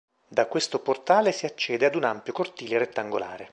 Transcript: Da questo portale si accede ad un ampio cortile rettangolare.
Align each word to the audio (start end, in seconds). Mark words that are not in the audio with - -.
Da 0.27 0.47
questo 0.47 0.79
portale 0.79 1.31
si 1.31 1.45
accede 1.45 1.85
ad 1.85 1.93
un 1.93 2.05
ampio 2.05 2.33
cortile 2.33 2.79
rettangolare. 2.79 3.49